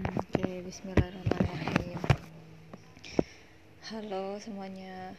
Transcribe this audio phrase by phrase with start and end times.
[0.00, 2.00] Oke, Bismillahirrahmanirrahim.
[3.92, 5.12] Halo semuanya.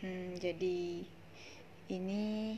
[0.00, 1.04] Hmm, jadi
[1.92, 2.56] ini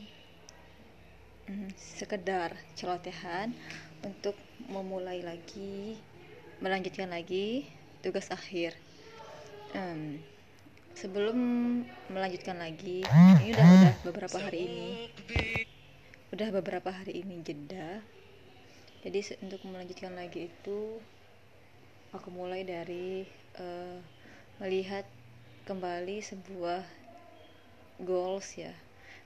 [1.51, 3.51] hmm, sekedar celotehan
[3.99, 4.39] untuk
[4.71, 5.99] memulai lagi,
[6.63, 7.67] melanjutkan lagi
[7.99, 8.79] tugas akhir.
[9.75, 10.23] Hmm,
[10.95, 11.35] sebelum
[12.07, 14.87] melanjutkan lagi, ini udah udah beberapa hari ini,
[16.31, 18.14] udah beberapa hari ini jeda
[19.05, 20.97] jadi untuk melanjutkan lagi itu
[22.09, 23.29] aku mulai dari
[23.61, 24.01] uh,
[24.57, 25.05] melihat
[25.69, 26.81] kembali sebuah
[28.01, 28.73] goals ya.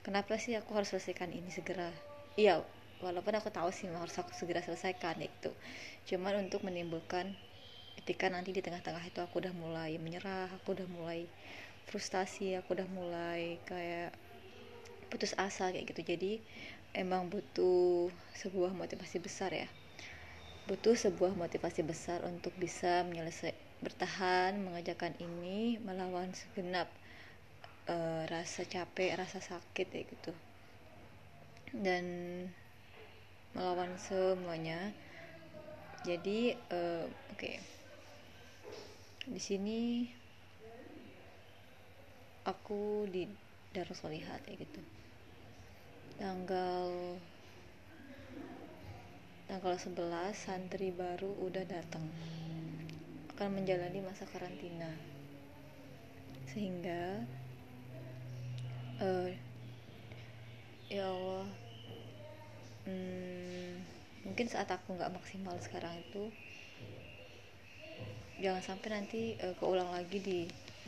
[0.04, 1.88] Kenapa sih aku harus selesaikan ini segera?
[2.36, 2.60] Iya
[3.00, 5.48] walaupun aku tahu sih harus aku segera selesaikan itu.
[6.04, 7.32] Cuman untuk menimbulkan
[8.04, 11.24] ketika nanti di tengah-tengah itu aku udah mulai menyerah aku udah mulai
[11.88, 14.12] frustasi aku udah mulai kayak
[15.10, 16.06] putus asa kayak gitu.
[16.06, 16.32] Jadi
[16.94, 19.68] emang butuh sebuah motivasi besar ya.
[20.70, 26.92] Butuh sebuah motivasi besar untuk bisa menyelesaikan bertahan mengerjakan ini melawan segenap
[27.88, 30.32] uh, rasa capek rasa sakit ya gitu.
[31.72, 32.04] Dan
[33.56, 34.92] melawan semuanya.
[36.04, 37.40] Jadi uh, oke.
[37.40, 37.56] Okay.
[39.30, 40.08] di sini
[42.48, 43.28] aku di
[43.70, 44.80] Darussolihah ya gitu.
[46.18, 47.16] Tanggal
[49.46, 52.06] tanggal 11 santri baru udah datang
[53.34, 54.90] akan menjalani masa karantina.
[56.50, 57.24] Sehingga
[59.00, 59.30] uh,
[60.90, 61.46] ya Allah
[62.90, 63.70] hmm,
[64.28, 66.28] mungkin saat aku nggak maksimal sekarang itu
[68.40, 70.38] jangan sampai nanti uh, keulang lagi di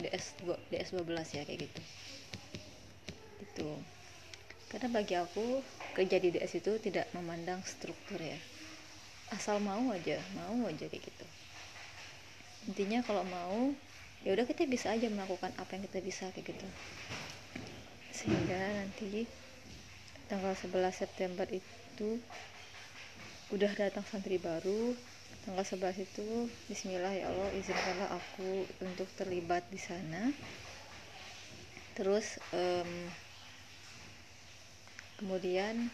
[0.01, 0.37] DS
[0.73, 1.83] DS 12 ya kayak gitu
[3.53, 3.69] itu
[4.73, 5.61] karena bagi aku
[5.93, 8.41] kerja di DS itu tidak memandang struktur ya.
[9.29, 11.27] Asal mau aja mau aja kayak gitu.
[12.73, 13.77] Intinya kalau mau
[14.25, 16.69] ya udah kita bisa aja melakukan apa yang kita bisa kayak gitu.
[18.17, 19.29] Sehingga nanti
[20.33, 22.17] tanggal 11 September itu
[23.53, 24.97] udah datang santri baru.
[25.45, 30.33] Tanggal 11 itu Bismillah ya Allah izinkanlah aku untuk terlibat di sana.
[31.93, 32.89] Terus um,
[35.23, 35.87] kemudian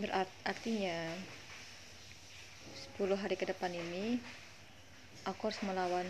[0.00, 1.12] berartinya
[2.96, 4.16] 10 hari ke depan ini
[5.28, 6.08] aku harus melawan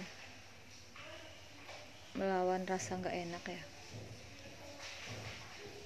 [2.14, 3.62] melawan rasa nggak enak ya.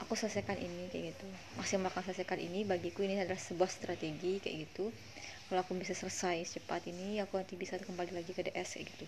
[0.05, 1.29] Aku selesaikan ini kayak gitu.
[1.57, 4.93] Maksimalkan selesaikan ini bagiku ini adalah sebuah strategi kayak gitu.
[5.49, 9.07] Kalau aku bisa selesai secepat ini aku nanti bisa kembali lagi ke DS kayak gitu.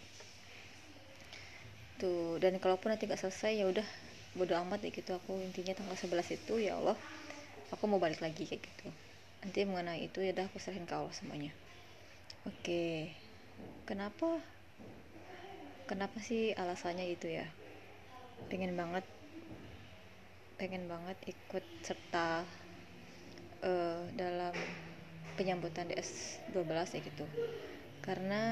[2.01, 3.85] Tuh dan kalaupun nanti nggak selesai ya udah
[4.33, 5.11] bodo amat ya gitu.
[5.13, 6.97] Aku intinya tanggal 11 itu ya Allah
[7.75, 8.89] aku mau balik lagi kayak gitu.
[9.43, 11.51] Nanti mengenai itu ya udah aku serahin ke semuanya.
[12.47, 13.11] Oke.
[13.85, 14.39] Kenapa?
[15.91, 17.45] Kenapa sih alasannya itu ya?
[18.47, 19.05] Pengen banget
[20.55, 22.47] pengen banget ikut serta
[23.67, 24.55] uh, dalam
[25.35, 27.27] penyambutan DS 12 ya gitu.
[28.01, 28.43] Karena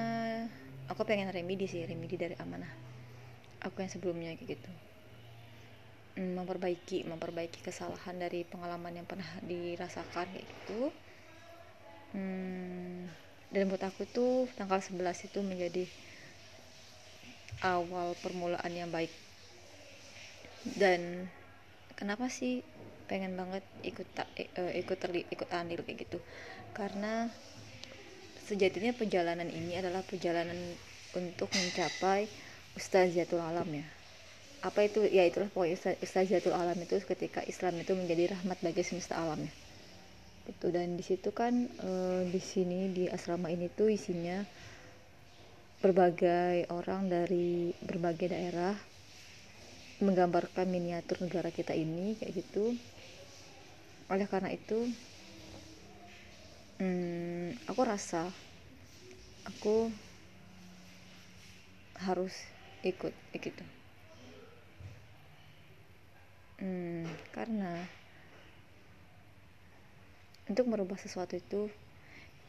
[0.91, 2.69] aku pengen remedi sih remedi dari amanah.
[3.63, 4.73] Aku yang sebelumnya kayak gitu
[6.13, 10.93] memperbaiki memperbaiki kesalahan dari pengalaman yang pernah dirasakan kayak gitu.
[12.13, 13.09] Hmm,
[13.49, 15.85] dan buat aku tuh tanggal 11 itu menjadi
[17.65, 19.13] awal permulaan yang baik.
[20.77, 21.33] Dan
[21.97, 22.61] kenapa sih
[23.09, 26.21] pengen banget ikut uh, ikut terli, ikut andil kayak gitu?
[26.77, 27.33] Karena
[28.45, 30.77] sejatinya perjalanan ini adalah perjalanan
[31.17, 32.29] untuk mencapai
[32.77, 34.02] ustaziatul alam ya
[34.69, 35.01] apa itu?
[35.19, 39.53] Ya itulah pokoknya istajatul alam itu ketika Islam itu menjadi rahmat bagi semesta alam ya
[40.51, 41.91] itu dan di situ kan e,
[42.27, 44.43] di sini di asrama ini tuh isinya
[45.83, 48.75] berbagai orang dari berbagai daerah
[50.03, 52.75] menggambarkan miniatur negara kita ini kayak gitu.
[54.11, 54.91] Oleh karena itu
[56.83, 58.27] hmm, aku rasa
[59.47, 59.91] aku
[62.03, 62.35] harus
[62.83, 63.63] ikut gitu
[66.61, 67.73] hmm, karena
[70.51, 71.71] untuk merubah sesuatu itu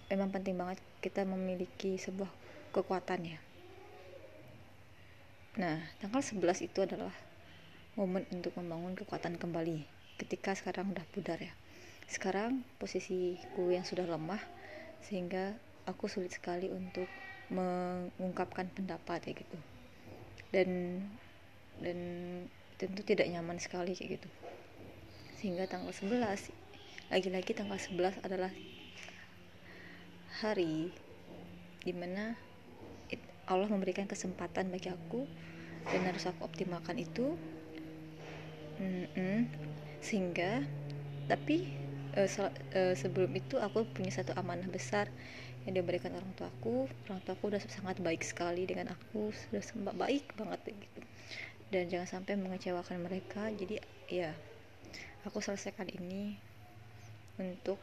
[0.09, 2.27] memang penting banget kita memiliki sebuah
[2.73, 3.39] kekuatan ya.
[5.61, 7.13] Nah tanggal 11 itu adalah
[7.93, 9.85] momen untuk membangun kekuatan kembali
[10.17, 11.53] ketika sekarang udah pudar ya.
[12.09, 14.41] Sekarang posisiku yang sudah lemah
[15.05, 15.53] sehingga
[15.85, 17.07] aku sulit sekali untuk
[17.53, 19.57] mengungkapkan pendapat ya gitu.
[20.49, 20.69] Dan
[21.81, 21.99] dan
[22.83, 24.29] tentu tidak nyaman sekali kayak gitu.
[25.39, 26.51] Sehingga tanggal 11
[27.11, 28.51] lagi-lagi tanggal 11 adalah
[30.41, 30.89] hari
[31.83, 32.33] di mana
[33.43, 35.27] Allah memberikan kesempatan bagi aku
[35.91, 37.35] dan harus aku optimalkan itu.
[39.99, 40.63] Sehingga
[41.27, 41.71] tapi
[42.19, 45.07] uh, uh, sebelum itu aku punya satu amanah besar
[45.63, 49.63] yang diberikan orang tuaku orang tuaku udah sangat baik sekali dengan aku sudah
[49.95, 50.99] baik banget gitu
[51.73, 53.49] dan jangan sampai mengecewakan mereka.
[53.49, 54.29] Jadi ya
[55.25, 56.37] aku selesaikan ini
[57.41, 57.81] untuk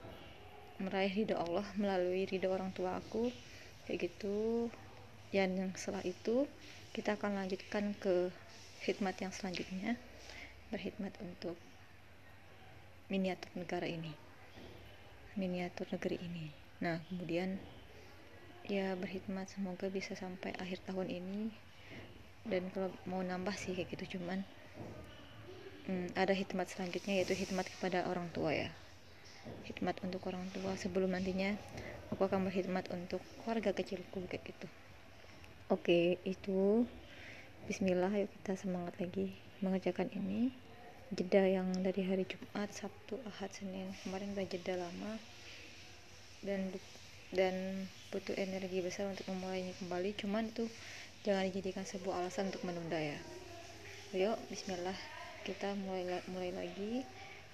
[0.78, 3.34] meraih ridho Allah melalui ridho orang tua aku.
[3.90, 4.70] Kayak gitu.
[5.34, 6.46] Dan yang setelah itu
[6.94, 8.30] kita akan lanjutkan ke
[8.86, 9.98] hikmat yang selanjutnya.
[10.70, 11.58] Berkhidmat untuk
[13.10, 14.14] miniatur negara ini.
[15.34, 16.46] Miniatur negeri ini.
[16.78, 17.58] Nah kemudian
[18.70, 19.50] ya berkhidmat.
[19.50, 21.69] Semoga bisa sampai akhir tahun ini
[22.48, 24.40] dan kalau mau nambah sih kayak gitu cuman
[25.90, 28.70] hmm, ada hikmat selanjutnya yaitu hikmat kepada orang tua ya.
[29.66, 31.56] Hikmat untuk orang tua sebelum nantinya
[32.14, 34.66] aku akan berkhidmat untuk keluarga kecilku kayak gitu.
[35.70, 36.86] Oke itu.
[37.66, 40.50] Bismillah yuk kita semangat lagi mengerjakan ini.
[41.10, 43.90] Jeda yang dari hari Jumat, Sabtu, Ahad, Senin.
[44.06, 45.18] Kemarin udah jeda lama.
[46.42, 46.70] Dan
[47.30, 47.54] dan
[48.10, 50.10] butuh energi besar untuk memulainya kembali.
[50.18, 50.66] Cuman itu
[51.20, 53.18] jangan dijadikan sebuah alasan untuk menunda ya.
[54.16, 54.96] Yuk Bismillah.
[55.44, 57.04] Kita mulai mulai lagi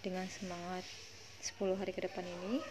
[0.06, 0.86] dengan semangat
[1.42, 2.62] 10 hari ke depan ini.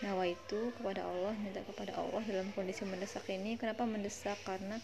[0.00, 3.60] Nawa itu kepada Allah minta kepada Allah dalam kondisi mendesak ini.
[3.60, 4.40] Kenapa mendesak?
[4.48, 4.80] Karena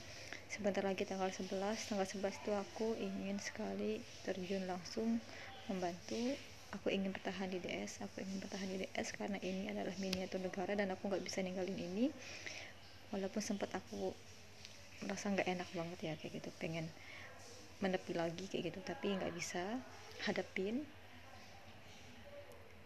[0.53, 1.49] sebentar lagi tanggal 11
[1.89, 5.17] tanggal 11 itu aku ingin sekali terjun langsung
[5.73, 6.37] membantu.
[6.77, 10.77] Aku ingin bertahan di DS aku ingin bertahan di DS karena ini adalah miniatur negara
[10.77, 12.13] dan aku nggak bisa ninggalin ini.
[13.13, 14.13] Walaupun sempat aku
[15.05, 16.51] merasa nggak enak banget ya kayak gitu.
[16.59, 16.87] Pengen
[17.83, 18.81] menepi lagi kayak gitu.
[18.83, 19.63] Tapi nggak bisa
[20.27, 20.87] hadapin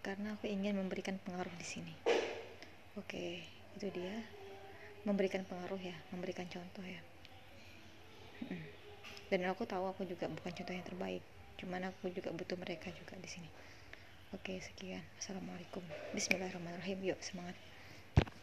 [0.01, 1.95] karena aku ingin memberikan pengaruh di sini.
[2.97, 3.43] Oke
[3.77, 4.17] itu dia.
[5.07, 6.99] Memberikan pengaruh ya memberikan contoh ya.
[9.31, 11.23] Dan aku tahu aku juga bukan contoh yang terbaik
[11.57, 13.49] cuman aku juga butuh mereka juga di sini.
[14.35, 15.01] Oke sekian.
[15.17, 15.81] Assalamualaikum.
[16.13, 17.15] Bismillahirrahmanirrahim.
[17.15, 17.57] Yuk semangat